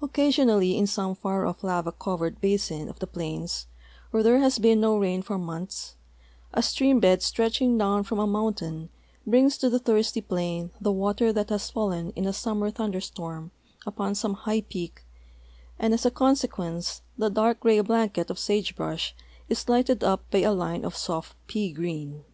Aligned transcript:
Occasion 0.00 0.48
ally 0.48 0.68
in 0.72 0.86
some 0.86 1.14
far 1.14 1.44
off 1.44 1.62
lava 1.62 1.92
covered 1.92 2.40
basin 2.40 2.88
of 2.88 2.98
the 2.98 3.06
plains, 3.06 3.66
where 4.10 4.22
there 4.22 4.38
has 4.38 4.58
been 4.58 4.80
no 4.80 4.96
rain 4.96 5.20
for 5.20 5.36
months, 5.36 5.96
a 6.54 6.62
stream 6.62 6.98
bed 6.98 7.22
stretching 7.22 7.76
down 7.76 8.04
from 8.04 8.18
a 8.18 8.26
mountain 8.26 8.88
brings 9.26 9.58
to 9.58 9.68
the 9.68 9.78
thirsty 9.78 10.22
plain 10.22 10.70
the 10.80 10.90
water 10.90 11.30
that 11.30 11.50
has 11.50 11.68
fallen 11.68 12.08
in 12.12 12.24
a 12.24 12.32
summer 12.32 12.70
thunder 12.70 13.02
storm 13.02 13.50
upon 13.84 14.14
some 14.14 14.32
high 14.32 14.62
))cak, 14.62 15.04
and 15.78 15.92
as 15.92 16.06
a 16.06 16.10
con 16.10 16.34
sequence 16.34 17.02
the 17.18 17.28
dark 17.28 17.60
gray 17.60 17.78
blanket 17.80 18.30
of 18.30 18.38
sage 18.38 18.74
brush 18.74 19.14
is 19.50 19.68
lighted 19.68 20.02
up 20.02 20.22
b}' 20.30 20.42
a 20.44 20.52
line 20.52 20.86
of 20.86 20.96
soft 20.96 21.36
jjea 21.48 21.74
green. 21.74 22.24